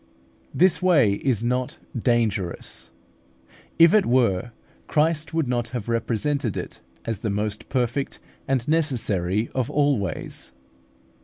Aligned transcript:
This 0.51 0.81
way 0.81 1.13
is 1.13 1.43
not 1.43 1.77
dangerous. 1.95 2.89
If 3.77 3.93
it 3.93 4.07
were, 4.07 4.49
Christ 4.87 5.31
would 5.31 5.47
not 5.47 5.67
have 5.67 5.87
represented 5.87 6.57
it 6.57 6.81
as 7.05 7.19
the 7.19 7.29
most 7.29 7.69
perfect 7.69 8.17
and 8.47 8.67
necessary 8.67 9.51
of 9.53 9.69
all 9.69 9.99
ways. 9.99 10.53